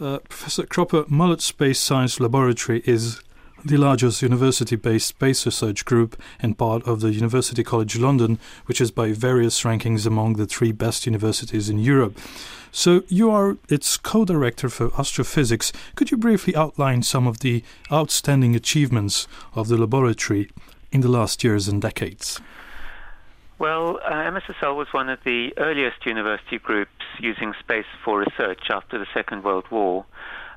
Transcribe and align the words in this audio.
Uh, 0.00 0.18
Professor 0.30 0.64
Cropper, 0.64 1.04
Mullard 1.08 1.42
Space 1.42 1.78
Science 1.78 2.18
Laboratory 2.20 2.82
is 2.86 3.20
the 3.62 3.76
largest 3.76 4.22
university 4.22 4.74
based 4.74 5.08
space 5.08 5.44
research 5.44 5.84
group 5.84 6.18
and 6.40 6.56
part 6.56 6.82
of 6.84 7.00
the 7.00 7.12
University 7.12 7.62
College 7.62 7.98
London, 7.98 8.38
which 8.64 8.80
is 8.80 8.90
by 8.90 9.12
various 9.12 9.62
rankings 9.62 10.06
among 10.06 10.36
the 10.36 10.46
three 10.46 10.72
best 10.72 11.04
universities 11.04 11.68
in 11.68 11.78
Europe. 11.78 12.18
So, 12.72 13.02
you 13.08 13.30
are 13.30 13.58
its 13.68 13.98
co 13.98 14.24
director 14.24 14.70
for 14.70 14.90
astrophysics. 14.98 15.70
Could 15.96 16.10
you 16.10 16.16
briefly 16.16 16.56
outline 16.56 17.02
some 17.02 17.26
of 17.26 17.40
the 17.40 17.62
outstanding 17.92 18.56
achievements 18.56 19.28
of 19.54 19.68
the 19.68 19.76
laboratory 19.76 20.48
in 20.90 21.02
the 21.02 21.08
last 21.08 21.44
years 21.44 21.68
and 21.68 21.82
decades? 21.82 22.40
Well, 23.60 24.00
uh, 24.04 24.10
MSSL 24.10 24.74
was 24.74 24.88
one 24.90 25.08
of 25.08 25.20
the 25.24 25.52
earliest 25.58 26.04
university 26.06 26.58
groups 26.58 26.90
using 27.20 27.52
space 27.60 27.84
for 28.04 28.18
research 28.18 28.62
after 28.70 28.98
the 28.98 29.06
Second 29.14 29.44
World 29.44 29.66
War 29.70 30.06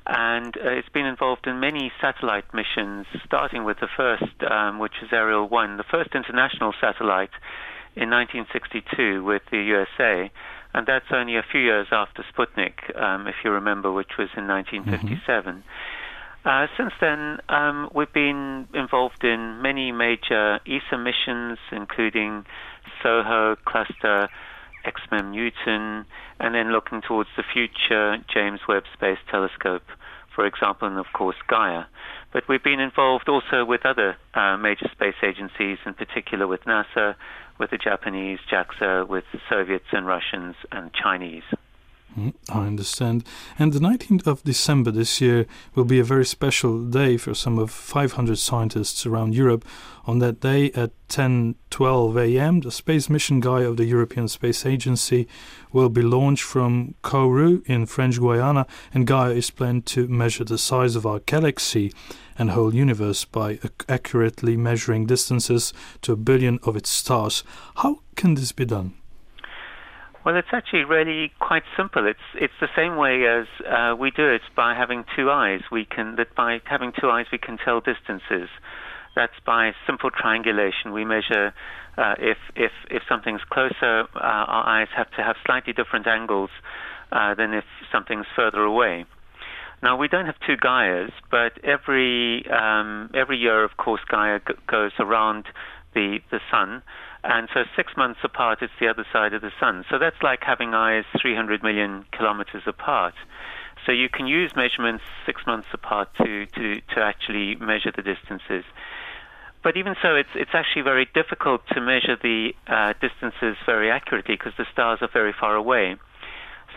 and 0.06 0.56
uh, 0.56 0.70
it's 0.70 0.88
been 0.90 1.06
involved 1.06 1.46
in 1.46 1.60
many 1.60 1.90
satellite 2.00 2.44
missions, 2.52 3.06
starting 3.24 3.64
with 3.64 3.78
the 3.80 3.88
first, 3.96 4.34
um, 4.50 4.78
which 4.78 4.92
is 5.02 5.08
Ariel 5.12 5.48
1, 5.48 5.76
the 5.76 5.84
first 5.84 6.10
international 6.14 6.74
satellite 6.80 7.30
in 7.96 8.10
1962 8.10 9.24
with 9.24 9.42
the 9.50 9.58
USA, 9.58 10.30
and 10.74 10.86
that's 10.86 11.06
only 11.10 11.36
a 11.36 11.42
few 11.50 11.60
years 11.60 11.86
after 11.90 12.24
Sputnik, 12.34 12.94
um, 13.00 13.26
if 13.26 13.36
you 13.44 13.50
remember, 13.50 13.90
which 13.92 14.18
was 14.18 14.28
in 14.36 14.46
1957. 14.46 15.54
Mm-hmm. 15.54 15.68
Uh, 16.46 16.66
since 16.76 16.92
then, 17.00 17.38
um, 17.48 17.88
we've 17.94 18.12
been 18.12 18.68
involved 18.74 19.24
in 19.24 19.62
many 19.62 19.92
major 19.92 20.60
ESA 20.66 20.98
missions, 20.98 21.58
including 21.72 22.44
SOHO, 23.02 23.56
Cluster, 23.64 24.28
XMM-Newton, 24.84 26.04
and 26.40 26.54
then 26.54 26.72
looking 26.72 27.02
towards 27.02 27.30
the 27.36 27.42
future, 27.42 28.18
James 28.32 28.60
Webb 28.68 28.84
Space 28.92 29.18
Telescope, 29.30 29.84
for 30.34 30.46
example, 30.46 30.88
and 30.88 30.98
of 30.98 31.06
course 31.12 31.36
Gaia. 31.46 31.84
But 32.32 32.48
we've 32.48 32.62
been 32.62 32.80
involved 32.80 33.28
also 33.28 33.64
with 33.64 33.86
other 33.86 34.16
uh, 34.34 34.56
major 34.56 34.88
space 34.92 35.14
agencies, 35.22 35.78
in 35.86 35.94
particular 35.94 36.46
with 36.46 36.64
NASA, 36.64 37.14
with 37.58 37.70
the 37.70 37.78
Japanese, 37.78 38.40
JAXA, 38.50 39.08
with 39.08 39.24
the 39.32 39.40
Soviets 39.48 39.86
and 39.92 40.06
Russians 40.06 40.56
and 40.72 40.92
Chinese. 40.92 41.44
Mm, 42.18 42.32
I 42.48 42.66
understand. 42.66 43.24
And 43.58 43.72
the 43.72 43.80
19th 43.80 44.26
of 44.26 44.44
December 44.44 44.92
this 44.92 45.20
year 45.20 45.46
will 45.74 45.84
be 45.84 45.98
a 45.98 46.04
very 46.04 46.24
special 46.24 46.84
day 46.84 47.16
for 47.16 47.34
some 47.34 47.58
of 47.58 47.72
500 47.72 48.38
scientists 48.38 49.04
around 49.04 49.34
Europe. 49.34 49.64
On 50.06 50.20
that 50.20 50.38
day 50.40 50.70
at 50.72 50.92
10:12 51.08 52.16
a.m., 52.16 52.60
the 52.60 52.70
space 52.70 53.10
mission 53.10 53.40
Gaia 53.40 53.68
of 53.68 53.78
the 53.78 53.84
European 53.84 54.28
Space 54.28 54.64
Agency 54.64 55.26
will 55.72 55.88
be 55.88 56.02
launched 56.02 56.44
from 56.44 56.94
Kourou 57.02 57.62
in 57.66 57.86
French 57.86 58.20
Guiana, 58.20 58.66
and 58.92 59.08
Gaia 59.08 59.32
is 59.32 59.50
planned 59.50 59.86
to 59.86 60.06
measure 60.06 60.44
the 60.44 60.58
size 60.58 60.94
of 60.94 61.06
our 61.06 61.18
galaxy 61.20 61.92
and 62.38 62.50
whole 62.50 62.74
universe 62.74 63.24
by 63.24 63.58
accurately 63.88 64.56
measuring 64.56 65.06
distances 65.06 65.72
to 66.02 66.12
a 66.12 66.16
billion 66.16 66.60
of 66.62 66.76
its 66.76 66.90
stars. 66.90 67.42
How 67.76 68.00
can 68.14 68.34
this 68.34 68.52
be 68.52 68.66
done? 68.66 68.94
Well, 70.24 70.36
it's 70.36 70.48
actually 70.52 70.84
really 70.84 71.32
quite 71.38 71.64
simple. 71.76 72.06
It's 72.06 72.26
it's 72.34 72.54
the 72.58 72.68
same 72.74 72.96
way 72.96 73.26
as 73.26 73.46
uh, 73.66 73.94
we 73.94 74.10
do 74.10 74.26
it 74.26 74.40
by 74.56 74.74
having 74.74 75.04
two 75.14 75.30
eyes. 75.30 75.60
We 75.70 75.84
can 75.84 76.16
that 76.16 76.34
by 76.34 76.60
having 76.64 76.92
two 76.98 77.10
eyes 77.10 77.26
we 77.30 77.36
can 77.36 77.58
tell 77.58 77.80
distances. 77.80 78.48
That's 79.14 79.38
by 79.44 79.72
simple 79.86 80.10
triangulation. 80.10 80.92
We 80.92 81.04
measure 81.04 81.52
uh, 81.98 82.14
if 82.18 82.38
if 82.56 82.72
if 82.90 83.02
something's 83.06 83.42
closer, 83.50 84.04
uh, 84.14 84.18
our 84.18 84.66
eyes 84.80 84.88
have 84.96 85.10
to 85.10 85.22
have 85.22 85.36
slightly 85.44 85.74
different 85.74 86.06
angles 86.06 86.50
uh, 87.12 87.34
than 87.34 87.52
if 87.52 87.64
something's 87.92 88.26
further 88.34 88.62
away. 88.62 89.04
Now 89.82 89.98
we 89.98 90.08
don't 90.08 90.24
have 90.24 90.36
two 90.46 90.56
Gaias, 90.56 91.10
but 91.30 91.52
every 91.62 92.46
um, 92.48 93.10
every 93.12 93.36
year, 93.36 93.62
of 93.62 93.76
course, 93.76 94.00
Gaia 94.10 94.38
g- 94.38 94.54
goes 94.66 94.92
around 94.98 95.44
the 95.94 96.20
the 96.30 96.40
sun 96.50 96.82
and 97.24 97.48
so 97.54 97.64
six 97.74 97.96
months 97.96 98.20
apart, 98.22 98.58
it's 98.60 98.72
the 98.78 98.88
other 98.88 99.06
side 99.10 99.32
of 99.32 99.40
the 99.40 99.50
sun. 99.58 99.84
So 99.90 99.98
that's 99.98 100.22
like 100.22 100.40
having 100.42 100.74
eyes 100.74 101.04
300 101.20 101.62
million 101.62 102.04
kilometers 102.12 102.62
apart. 102.66 103.14
So 103.86 103.92
you 103.92 104.10
can 104.10 104.26
use 104.26 104.52
measurements 104.54 105.04
six 105.24 105.42
months 105.46 105.68
apart 105.72 106.08
to, 106.18 106.46
to, 106.46 106.80
to 106.94 107.00
actually 107.00 107.56
measure 107.56 107.92
the 107.96 108.02
distances. 108.02 108.64
But 109.62 109.78
even 109.78 109.94
so, 110.02 110.14
it's, 110.14 110.28
it's 110.34 110.50
actually 110.52 110.82
very 110.82 111.08
difficult 111.14 111.62
to 111.68 111.80
measure 111.80 112.16
the 112.22 112.52
uh, 112.66 112.92
distances 113.00 113.56
very 113.64 113.90
accurately 113.90 114.36
because 114.36 114.52
the 114.58 114.66
stars 114.70 114.98
are 115.00 115.08
very 115.10 115.32
far 115.38 115.56
away. 115.56 115.96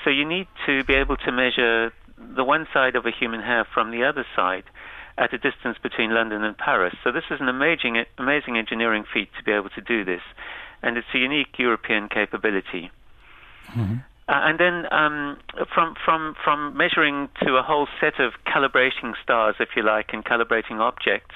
So 0.06 0.09
you 0.09 0.24
need 0.24 0.47
to 0.66 0.86
be 0.86 0.94
able 0.94 1.18
to 1.18 1.31
measure 1.34 1.91
the 2.18 2.44
one 2.46 2.68
side 2.74 2.96
of 2.96 3.06
a 3.06 3.12
human 3.12 3.41
hair 3.41 3.68
from 3.74 3.91
the 3.91 4.06
other 4.06 4.25
side 4.34 4.63
at 5.17 5.33
a 5.33 5.38
distance 5.38 5.78
between 5.81 6.13
London 6.13 6.44
and 6.44 6.57
Paris. 6.57 6.95
So 7.03 7.11
this 7.11 7.23
is 7.31 7.39
an 7.41 7.50
amazing, 7.50 8.03
amazing 8.17 8.57
engineering 8.57 9.03
feat 9.11 9.29
to 9.38 9.44
be 9.44 9.51
able 9.51 9.69
to 9.69 9.81
do 9.81 10.05
this, 10.05 10.22
and 10.81 10.97
it's 10.97 11.07
a 11.13 11.17
unique 11.17 11.57
European 11.57 12.07
capability. 12.09 12.91
Mm-hmm. 13.69 13.97
Uh, 14.29 14.33
and 14.44 14.59
then 14.59 14.85
um, 14.91 15.38
from 15.73 15.95
from 16.03 16.35
from 16.44 16.75
measuring 16.75 17.29
to 17.41 17.56
a 17.56 17.63
whole 17.63 17.88
set 18.00 18.19
of 18.19 18.33
calibrating 18.45 19.13
stars, 19.23 19.56
if 19.59 19.69
you 19.75 19.83
like, 19.83 20.07
and 20.11 20.25
calibrating 20.25 20.79
objects, 20.79 21.35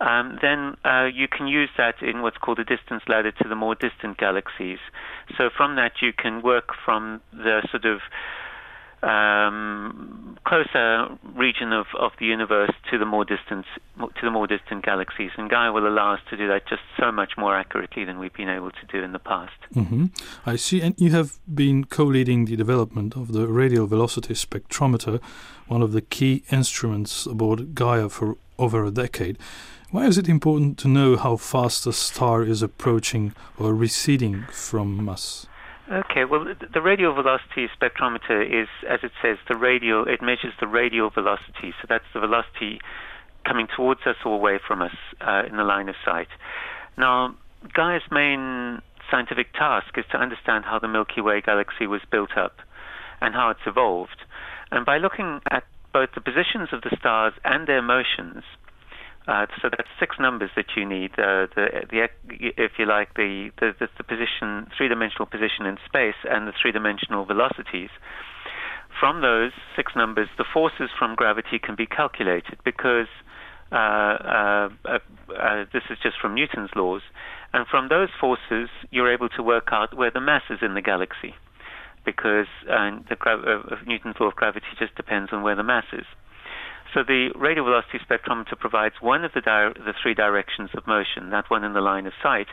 um, 0.00 0.38
then 0.42 0.76
uh, 0.84 1.06
you 1.06 1.26
can 1.26 1.48
use 1.48 1.70
that 1.76 2.02
in 2.02 2.22
what's 2.22 2.36
called 2.36 2.58
a 2.58 2.64
distance 2.64 3.02
ladder 3.08 3.32
to 3.32 3.48
the 3.48 3.56
more 3.56 3.74
distant 3.74 4.18
galaxies. 4.18 4.78
So 5.36 5.48
from 5.54 5.76
that 5.76 6.02
you 6.02 6.12
can 6.12 6.42
work 6.42 6.70
from 6.84 7.20
the 7.32 7.66
sort 7.70 7.86
of 7.86 8.00
um, 9.02 10.36
closer 10.44 11.08
region 11.34 11.72
of, 11.72 11.86
of 11.98 12.12
the 12.18 12.26
universe 12.26 12.70
to 12.90 12.98
the 12.98 13.04
more 13.04 13.24
distant 13.24 13.64
to 13.98 14.22
the 14.22 14.30
more 14.30 14.46
distant 14.46 14.84
galaxies, 14.84 15.30
and 15.36 15.50
Gaia 15.50 15.72
will 15.72 15.86
allow 15.86 16.14
us 16.14 16.20
to 16.30 16.36
do 16.36 16.48
that 16.48 16.66
just 16.66 16.82
so 16.98 17.12
much 17.12 17.32
more 17.36 17.56
accurately 17.56 18.04
than 18.04 18.18
we've 18.18 18.32
been 18.32 18.48
able 18.48 18.70
to 18.70 18.86
do 18.90 19.02
in 19.02 19.12
the 19.12 19.18
past. 19.18 19.58
Mm-hmm. 19.74 20.06
I 20.46 20.56
see, 20.56 20.80
and 20.80 20.94
you 20.98 21.10
have 21.10 21.38
been 21.52 21.84
co-leading 21.84 22.46
the 22.46 22.56
development 22.56 23.16
of 23.16 23.32
the 23.32 23.46
radial 23.46 23.86
velocity 23.86 24.34
spectrometer, 24.34 25.20
one 25.66 25.82
of 25.82 25.92
the 25.92 26.00
key 26.00 26.44
instruments 26.50 27.26
aboard 27.26 27.74
Gaia 27.74 28.08
for 28.08 28.36
over 28.58 28.84
a 28.84 28.90
decade. 28.90 29.38
Why 29.90 30.06
is 30.06 30.18
it 30.18 30.28
important 30.28 30.78
to 30.78 30.88
know 30.88 31.16
how 31.16 31.36
fast 31.36 31.86
a 31.86 31.92
star 31.92 32.42
is 32.42 32.62
approaching 32.62 33.32
or 33.58 33.74
receding 33.74 34.44
from 34.50 35.08
us? 35.08 35.46
Okay, 35.90 36.26
well, 36.26 36.44
the 36.74 36.82
radial 36.82 37.14
velocity 37.14 37.66
spectrometer 37.80 38.44
is, 38.44 38.68
as 38.86 39.00
it 39.02 39.12
says, 39.22 39.38
the 39.48 39.56
radial. 39.56 40.04
It 40.06 40.20
measures 40.20 40.52
the 40.60 40.66
radial 40.66 41.08
velocity, 41.08 41.72
so 41.80 41.86
that's 41.88 42.04
the 42.12 42.20
velocity 42.20 42.78
coming 43.46 43.68
towards 43.74 44.00
us 44.06 44.16
or 44.26 44.34
away 44.34 44.58
from 44.66 44.82
us 44.82 44.94
uh, 45.26 45.44
in 45.48 45.56
the 45.56 45.64
line 45.64 45.88
of 45.88 45.94
sight. 46.04 46.28
Now, 46.98 47.34
Gaia's 47.72 48.02
main 48.10 48.82
scientific 49.10 49.54
task 49.54 49.96
is 49.96 50.04
to 50.12 50.18
understand 50.18 50.66
how 50.66 50.78
the 50.78 50.88
Milky 50.88 51.22
Way 51.22 51.40
galaxy 51.40 51.86
was 51.86 52.02
built 52.10 52.36
up 52.36 52.56
and 53.22 53.34
how 53.34 53.48
it's 53.48 53.66
evolved. 53.66 54.20
And 54.70 54.84
by 54.84 54.98
looking 54.98 55.40
at 55.50 55.64
both 55.94 56.10
the 56.14 56.20
positions 56.20 56.68
of 56.72 56.82
the 56.82 56.94
stars 56.98 57.32
and 57.44 57.66
their 57.66 57.80
motions, 57.80 58.44
uh, 59.28 59.44
so 59.60 59.68
that's 59.68 59.88
six 60.00 60.16
numbers 60.18 60.50
that 60.56 60.64
you 60.74 60.88
need. 60.88 61.12
Uh, 61.12 61.44
the, 61.54 61.84
the, 61.90 62.08
if 62.56 62.72
you 62.78 62.86
like, 62.86 63.12
the, 63.12 63.50
the, 63.60 63.74
the 63.76 64.04
position, 64.04 64.66
three-dimensional 64.74 65.26
position 65.26 65.66
in 65.66 65.76
space, 65.84 66.16
and 66.24 66.48
the 66.48 66.52
three-dimensional 66.60 67.26
velocities. 67.26 67.90
From 68.98 69.20
those 69.20 69.52
six 69.76 69.92
numbers, 69.94 70.28
the 70.38 70.46
forces 70.50 70.88
from 70.98 71.14
gravity 71.14 71.58
can 71.58 71.76
be 71.76 71.84
calculated 71.84 72.56
because 72.64 73.06
uh, 73.70 73.76
uh, 73.76 74.68
uh, 74.86 74.98
uh 75.28 75.64
this 75.74 75.82
is 75.90 75.98
just 76.02 76.16
from 76.18 76.34
Newton's 76.34 76.70
laws. 76.74 77.02
And 77.52 77.66
from 77.66 77.88
those 77.88 78.08
forces, 78.18 78.70
you're 78.90 79.12
able 79.12 79.28
to 79.36 79.42
work 79.42 79.68
out 79.72 79.94
where 79.94 80.10
the 80.10 80.20
mass 80.20 80.42
is 80.48 80.60
in 80.62 80.72
the 80.72 80.80
galaxy, 80.80 81.34
because 82.04 82.46
the 82.64 83.76
Newton's 83.86 84.16
law 84.18 84.28
of 84.28 84.36
gravity 84.36 84.66
just 84.78 84.94
depends 84.96 85.32
on 85.34 85.42
where 85.42 85.54
the 85.54 85.62
mass 85.62 85.84
is. 85.92 86.06
So 86.94 87.02
the 87.06 87.30
radial 87.36 87.66
velocity 87.66 87.98
spectrometer 87.98 88.58
provides 88.58 88.94
one 89.00 89.24
of 89.24 89.32
the, 89.34 89.40
di- 89.40 89.72
the 89.76 89.94
three 90.02 90.14
directions 90.14 90.70
of 90.74 90.86
motion, 90.86 91.30
that 91.30 91.50
one 91.50 91.64
in 91.64 91.74
the 91.74 91.80
line 91.80 92.06
of 92.06 92.12
sight. 92.22 92.46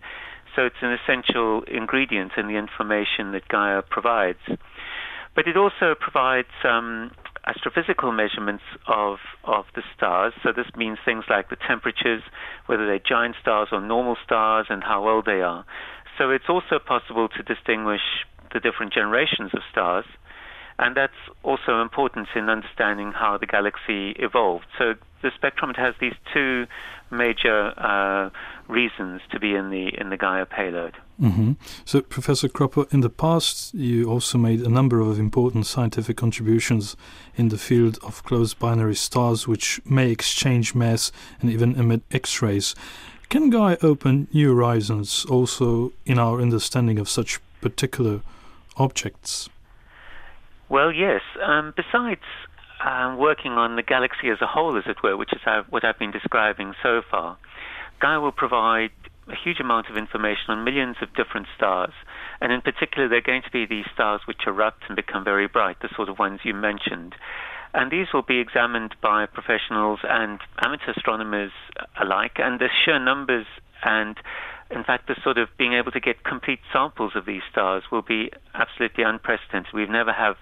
So 0.55 0.65
it's 0.65 0.75
an 0.81 0.91
essential 0.93 1.63
ingredient 1.67 2.33
in 2.37 2.47
the 2.47 2.55
information 2.55 3.31
that 3.31 3.47
Gaia 3.47 3.81
provides. 3.81 4.39
But 5.35 5.47
it 5.47 5.57
also 5.57 5.95
provides 5.99 6.47
um, 6.63 7.11
astrophysical 7.47 8.15
measurements 8.15 8.63
of, 8.87 9.17
of 9.43 9.65
the 9.75 9.83
stars. 9.95 10.33
So 10.43 10.51
this 10.55 10.67
means 10.75 10.97
things 11.05 11.25
like 11.29 11.49
the 11.49 11.57
temperatures, 11.67 12.23
whether 12.67 12.85
they're 12.85 12.99
giant 12.99 13.35
stars 13.41 13.69
or 13.71 13.81
normal 13.81 14.15
stars, 14.23 14.67
and 14.69 14.83
how 14.83 15.07
old 15.07 15.25
they 15.25 15.41
are. 15.41 15.65
So 16.17 16.31
it's 16.31 16.49
also 16.49 16.79
possible 16.79 17.27
to 17.27 17.43
distinguish 17.43 18.01
the 18.53 18.59
different 18.59 18.93
generations 18.93 19.51
of 19.53 19.61
stars. 19.71 20.05
And 20.77 20.95
that's 20.95 21.13
also 21.43 21.81
important 21.81 22.27
in 22.35 22.49
understanding 22.49 23.11
how 23.13 23.37
the 23.37 23.45
galaxy 23.45 24.11
evolved. 24.19 24.65
So 24.77 24.95
the 25.21 25.31
spectrometer 25.31 25.77
has 25.77 25.95
these 25.99 26.15
two 26.33 26.67
major 27.11 27.73
uh, 27.77 28.29
reasons 28.67 29.21
to 29.31 29.39
be 29.39 29.55
in 29.55 29.69
the 29.69 29.89
in 29.99 30.09
the 30.09 30.17
Gaia 30.17 30.45
payload. 30.45 30.97
Mm-hmm. 31.21 31.53
So, 31.85 32.01
Professor 32.01 32.49
Cropper, 32.49 32.85
in 32.91 32.99
the 33.01 33.09
past, 33.09 33.73
you 33.73 34.09
also 34.09 34.37
made 34.37 34.61
a 34.61 34.69
number 34.69 34.99
of 34.99 35.17
important 35.17 35.65
scientific 35.65 36.17
contributions 36.17 36.97
in 37.35 37.49
the 37.49 37.57
field 37.57 37.97
of 38.03 38.23
close 38.23 38.53
binary 38.53 38.95
stars, 38.95 39.47
which 39.47 39.79
may 39.85 40.11
exchange 40.11 40.75
mass 40.75 41.11
and 41.39 41.49
even 41.49 41.75
emit 41.75 42.01
X 42.11 42.41
rays. 42.41 42.75
Can 43.29 43.49
Gaia 43.49 43.77
open 43.81 44.27
new 44.33 44.53
horizons 44.53 45.25
also 45.25 45.93
in 46.05 46.19
our 46.19 46.41
understanding 46.41 46.99
of 46.99 47.09
such 47.09 47.39
particular 47.61 48.21
objects? 48.77 49.49
Well, 50.69 50.91
yes. 50.91 51.21
Um, 51.43 51.73
besides 51.75 52.21
um, 52.83 53.17
working 53.17 53.53
on 53.53 53.75
the 53.75 53.83
galaxy 53.83 54.29
as 54.29 54.41
a 54.41 54.47
whole, 54.47 54.77
as 54.77 54.83
it 54.87 54.97
were, 55.03 55.15
which 55.17 55.33
is 55.33 55.41
how, 55.43 55.63
what 55.69 55.83
I've 55.85 55.99
been 55.99 56.11
describing 56.11 56.73
so 56.81 57.01
far, 57.09 57.37
Gaia 58.01 58.19
will 58.19 58.31
provide 58.31 58.91
a 59.27 59.35
huge 59.35 59.59
amount 59.59 59.89
of 59.89 59.97
information 59.97 60.49
on 60.49 60.63
millions 60.63 60.97
of 61.01 61.13
different 61.15 61.47
stars. 61.55 61.93
And 62.41 62.51
in 62.51 62.61
particular, 62.61 63.07
they're 63.07 63.21
going 63.21 63.41
to 63.43 63.51
be 63.51 63.65
these 63.65 63.85
stars 63.93 64.21
which 64.25 64.41
erupt 64.45 64.83
and 64.87 64.95
become 64.95 65.23
very 65.23 65.47
bright, 65.47 65.77
the 65.81 65.89
sort 65.95 66.09
of 66.09 66.19
ones 66.19 66.41
you 66.43 66.53
mentioned. 66.53 67.15
And 67.73 67.91
these 67.91 68.07
will 68.13 68.21
be 68.21 68.39
examined 68.39 68.95
by 69.01 69.25
professionals 69.25 69.99
and 70.03 70.39
amateur 70.63 70.91
astronomers 70.95 71.51
alike. 71.99 72.33
And 72.37 72.59
the 72.59 72.69
sheer 72.83 72.99
numbers 72.99 73.45
and 73.83 74.15
in 74.71 74.83
fact, 74.83 75.07
the 75.07 75.15
sort 75.23 75.37
of 75.37 75.49
being 75.57 75.73
able 75.73 75.91
to 75.91 75.99
get 75.99 76.23
complete 76.23 76.59
samples 76.73 77.13
of 77.15 77.25
these 77.25 77.43
stars 77.51 77.83
will 77.91 78.01
be 78.01 78.31
absolutely 78.53 79.03
unprecedented. 79.03 79.73
We've 79.73 79.89
never 79.89 80.11
had 80.11 80.33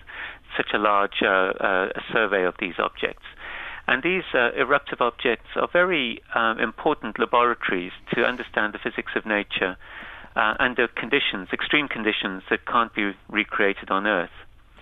such 0.56 0.68
a 0.74 0.78
large 0.78 1.22
uh, 1.22 1.28
uh, 1.28 1.90
survey 2.12 2.44
of 2.46 2.56
these 2.60 2.76
objects. 2.80 3.26
And 3.88 4.02
these 4.02 4.24
uh, 4.34 4.52
eruptive 4.56 5.02
objects 5.02 5.50
are 5.56 5.68
very 5.72 6.22
uh, 6.34 6.56
important 6.62 7.20
laboratories 7.20 7.92
to 8.14 8.24
understand 8.24 8.74
the 8.74 8.80
physics 8.80 9.12
of 9.16 9.26
nature 9.26 9.76
uh, 10.36 10.54
under 10.60 10.88
conditions, 10.88 11.50
extreme 11.52 11.88
conditions 11.90 12.44
that 12.50 12.66
can't 12.66 12.94
be 12.96 13.12
recreated 13.30 13.90
on 13.90 14.08
Earth. 14.08 14.32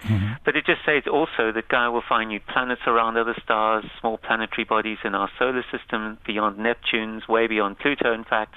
Mm-hmm. 0.03 0.33
But 0.44 0.56
it 0.56 0.65
just 0.65 0.81
says 0.86 1.03
also 1.12 1.51
that 1.51 1.69
Gaia 1.69 1.92
will 1.92 2.03
find 2.07 2.30
new 2.30 2.39
planets 2.39 2.81
around 2.88 3.18
other 3.18 3.36
stars, 3.44 3.86
small 4.00 4.18
planetary 4.18 4.63
bodies 4.63 4.98
in 5.03 5.13
our 5.13 5.30
solar 5.38 5.63
system, 5.71 6.18
beyond 6.25 6.57
Neptune's, 6.57 7.27
way 7.27 7.48
beyond 7.48 7.80
Pluto, 7.80 8.13
in 8.13 8.24
fact, 8.24 8.56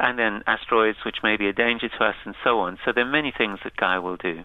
and 0.00 0.18
then 0.18 0.42
asteroids 0.46 0.98
which 1.04 1.18
may 1.22 1.36
be 1.36 1.48
a 1.48 1.52
danger 1.52 1.88
to 1.88 2.04
us, 2.04 2.16
and 2.24 2.34
so 2.42 2.60
on. 2.60 2.78
So 2.84 2.92
there 2.94 3.04
are 3.04 3.10
many 3.10 3.32
things 3.36 3.58
that 3.64 3.76
Gaia 3.76 4.00
will 4.00 4.16
do. 4.16 4.44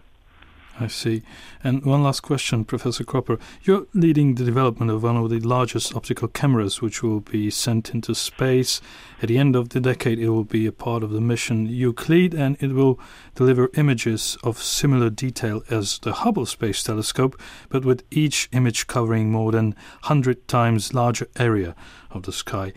I 0.80 0.88
see. 0.88 1.22
And 1.62 1.84
one 1.84 2.02
last 2.02 2.20
question, 2.20 2.64
Professor 2.64 3.04
Cropper. 3.04 3.38
You're 3.62 3.86
leading 3.94 4.34
the 4.34 4.44
development 4.44 4.90
of 4.90 5.04
one 5.04 5.16
of 5.16 5.30
the 5.30 5.38
largest 5.38 5.94
optical 5.94 6.26
cameras, 6.26 6.82
which 6.82 7.02
will 7.02 7.20
be 7.20 7.48
sent 7.50 7.94
into 7.94 8.14
space. 8.14 8.80
At 9.22 9.28
the 9.28 9.38
end 9.38 9.54
of 9.54 9.68
the 9.68 9.80
decade, 9.80 10.18
it 10.18 10.30
will 10.30 10.44
be 10.44 10.66
a 10.66 10.72
part 10.72 11.04
of 11.04 11.10
the 11.10 11.20
mission 11.20 11.66
Euclid, 11.66 12.34
and 12.34 12.56
it 12.60 12.72
will 12.72 12.98
deliver 13.36 13.70
images 13.74 14.36
of 14.42 14.60
similar 14.60 15.10
detail 15.10 15.62
as 15.70 16.00
the 16.00 16.12
Hubble 16.12 16.46
Space 16.46 16.82
Telescope, 16.82 17.40
but 17.68 17.84
with 17.84 18.02
each 18.10 18.48
image 18.50 18.88
covering 18.88 19.30
more 19.30 19.52
than 19.52 19.76
100 20.02 20.48
times 20.48 20.92
larger 20.92 21.28
area 21.36 21.76
of 22.10 22.24
the 22.24 22.32
sky. 22.32 22.72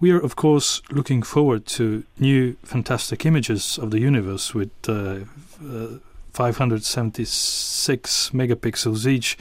We 0.00 0.10
are, 0.10 0.20
of 0.20 0.36
course, 0.36 0.82
looking 0.90 1.22
forward 1.22 1.66
to 1.66 2.04
new 2.18 2.56
fantastic 2.62 3.24
images 3.24 3.78
of 3.78 3.90
the 3.90 4.00
universe 4.00 4.54
with 4.54 4.70
uh, 4.86 5.20
uh, 5.66 5.98
576 6.38 8.30
megapixels 8.30 9.06
each. 9.08 9.36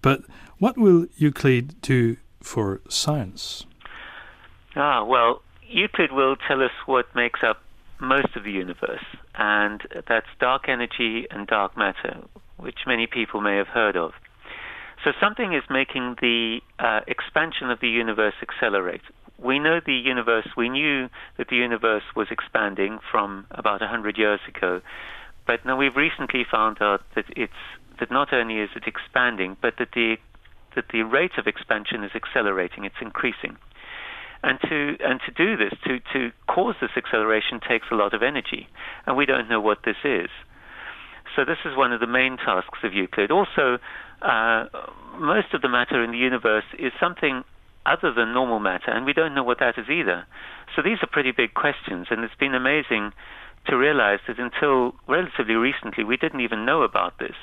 But 0.00 0.22
what 0.58 0.78
will 0.78 1.06
Euclid 1.18 1.78
do 1.82 2.16
for 2.42 2.80
science? 2.88 3.66
Ah, 4.74 5.04
well, 5.04 5.42
Euclid 5.68 6.10
will 6.10 6.36
tell 6.36 6.62
us 6.62 6.70
what 6.86 7.14
makes 7.14 7.40
up 7.42 7.58
most 8.00 8.34
of 8.34 8.44
the 8.44 8.50
universe, 8.50 9.04
and 9.34 9.82
that's 10.08 10.28
dark 10.40 10.70
energy 10.70 11.26
and 11.30 11.46
dark 11.46 11.76
matter, 11.76 12.16
which 12.56 12.78
many 12.86 13.06
people 13.06 13.42
may 13.42 13.56
have 13.58 13.68
heard 13.68 13.98
of. 13.98 14.12
So 15.04 15.10
something 15.20 15.52
is 15.52 15.64
making 15.68 16.16
the 16.22 16.60
uh, 16.78 17.00
expansion 17.06 17.70
of 17.70 17.80
the 17.80 17.90
universe 17.90 18.34
accelerate. 18.40 19.02
We 19.38 19.58
know 19.58 19.80
the 19.84 19.92
universe, 19.92 20.48
we 20.56 20.70
knew 20.70 21.10
that 21.36 21.48
the 21.48 21.56
universe 21.56 22.04
was 22.16 22.28
expanding 22.30 23.00
from 23.10 23.46
about 23.50 23.82
100 23.82 24.16
years 24.16 24.40
ago, 24.48 24.80
but 25.48 25.64
now 25.64 25.76
we've 25.76 25.96
recently 25.96 26.44
found 26.48 26.76
out 26.80 27.00
that 27.16 27.24
it's 27.34 27.52
that 27.98 28.12
not 28.12 28.32
only 28.32 28.60
is 28.60 28.68
it 28.76 28.84
expanding, 28.86 29.56
but 29.60 29.74
that 29.78 29.88
the 29.94 30.16
that 30.76 30.84
the 30.92 31.02
rate 31.02 31.32
of 31.38 31.48
expansion 31.48 32.04
is 32.04 32.12
accelerating. 32.14 32.84
It's 32.84 33.00
increasing. 33.00 33.56
And 34.44 34.60
to 34.60 34.96
and 35.00 35.18
to 35.26 35.32
do 35.32 35.56
this, 35.56 35.72
to 35.86 35.98
to 36.12 36.30
cause 36.46 36.76
this 36.80 36.90
acceleration 36.96 37.58
takes 37.66 37.86
a 37.90 37.96
lot 37.96 38.12
of 38.14 38.22
energy, 38.22 38.68
and 39.06 39.16
we 39.16 39.24
don't 39.24 39.48
know 39.48 39.60
what 39.60 39.78
this 39.84 39.96
is. 40.04 40.28
So 41.34 41.44
this 41.44 41.58
is 41.64 41.76
one 41.76 41.92
of 41.92 42.00
the 42.00 42.06
main 42.06 42.36
tasks 42.36 42.78
of 42.84 42.92
Euclid. 42.92 43.30
Also, 43.30 43.78
uh, 44.22 44.66
most 45.18 45.54
of 45.54 45.62
the 45.62 45.68
matter 45.68 46.04
in 46.04 46.10
the 46.10 46.18
universe 46.18 46.64
is 46.78 46.92
something 47.00 47.42
other 47.86 48.12
than 48.12 48.34
normal 48.34 48.60
matter, 48.60 48.90
and 48.90 49.06
we 49.06 49.14
don't 49.14 49.34
know 49.34 49.42
what 49.42 49.60
that 49.60 49.78
is 49.78 49.88
either. 49.88 50.26
So 50.76 50.82
these 50.82 50.98
are 51.02 51.08
pretty 51.10 51.32
big 51.32 51.54
questions, 51.54 52.08
and 52.10 52.22
it's 52.22 52.34
been 52.38 52.54
amazing 52.54 53.12
to 53.68 53.76
realize 53.76 54.20
that 54.26 54.38
until 54.38 54.94
relatively 55.06 55.54
recently, 55.54 56.04
we 56.04 56.16
didn't 56.16 56.40
even 56.40 56.64
know 56.64 56.82
about 56.82 57.18
this. 57.18 57.36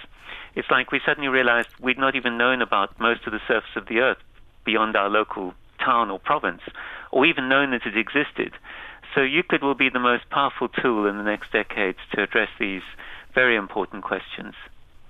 It's 0.56 0.69
like 0.72 0.92
we 0.92 1.01
suddenly 1.06 1.30
realized 1.30 1.69
we'd 1.80 1.98
not 1.98 2.16
even 2.16 2.38
known 2.38 2.62
about 2.62 3.00
most 3.00 3.25
of 3.25 3.33
the 3.33 3.42
surface 3.48 3.75
of 3.75 3.88
the 3.88 4.00
Earth 4.00 4.18
beyond 4.63 4.95
our 4.95 5.10
local 5.10 5.54
town 5.80 6.10
or 6.10 6.19
province, 6.19 6.62
or 7.12 7.25
even 7.25 7.50
known 7.50 7.72
that 7.72 7.86
it 7.86 7.98
existed. 7.98 8.54
So 9.13 9.22
Euclid 9.22 9.62
will 9.62 9.75
be 9.75 9.89
the 9.89 10.00
most 10.00 10.30
powerful 10.30 10.68
tool 10.68 11.07
in 11.07 11.18
the 11.18 11.24
next 11.24 11.51
decades 11.51 12.00
to 12.13 12.24
address 12.24 12.50
these 12.60 12.81
very 13.33 13.56
important 13.56 14.04
questions. 14.04 14.56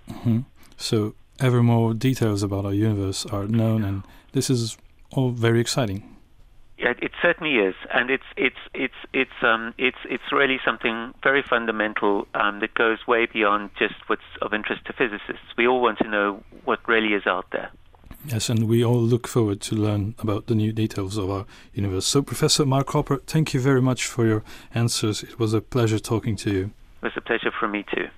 Mm-hmm. 0.10 0.40
So 0.78 1.16
ever 1.40 1.64
more 1.64 1.94
details 1.94 2.44
about 2.44 2.66
our 2.66 2.74
universe 2.74 3.26
are 3.26 3.48
known, 3.48 3.84
and 3.84 4.04
this 4.34 4.50
is 4.50 4.78
all 5.12 5.30
very 5.30 5.60
exciting. 5.60 6.15
Yeah, 6.78 6.94
it 7.02 7.12
certainly 7.22 7.56
is, 7.56 7.76
and 7.94 8.10
it's 8.10 8.26
it's 8.36 8.60
it's 8.74 8.94
it's 9.14 9.32
um 9.42 9.74
it's 9.78 9.98
it's 10.10 10.32
really 10.32 10.60
something 10.66 11.14
very 11.24 11.42
fundamental 11.42 12.28
um, 12.34 12.60
that 12.60 12.74
goes 12.74 13.00
way 13.08 13.28
beyond 13.28 13.70
just 13.80 13.96
what's 14.08 14.22
of 14.42 14.54
interest 14.54 14.84
to 14.86 14.94
physicists. 14.94 15.48
We 15.58 15.68
all 15.68 15.82
want 15.82 16.00
to 16.00 16.10
know 16.10 16.44
what 16.66 16.86
really 16.86 17.14
is 17.14 17.26
out 17.26 17.46
there. 17.52 17.72
Yes, 18.28 18.50
and 18.50 18.68
we 18.68 18.84
all 18.84 19.02
look 19.02 19.28
forward 19.28 19.62
to 19.62 19.76
learn 19.76 20.16
about 20.20 20.48
the 20.48 20.56
new 20.56 20.74
details 20.74 21.16
of 21.18 21.30
our 21.30 21.46
universe. 21.74 22.08
So, 22.08 22.22
Professor 22.22 22.66
Mark 22.66 22.88
Cropper, 22.88 23.18
thank 23.28 23.54
you 23.54 23.60
very 23.60 23.82
much 23.82 24.06
for 24.06 24.26
your 24.26 24.44
answers. 24.74 25.22
It 25.24 25.40
was 25.40 25.54
a 25.54 25.62
pleasure 25.62 26.00
talking 26.00 26.36
to 26.38 26.52
you. 26.52 26.64
It 27.02 27.04
was 27.04 27.14
a 27.16 27.22
pleasure 27.22 27.52
for 27.58 27.68
me 27.68 27.86
too. 27.94 28.08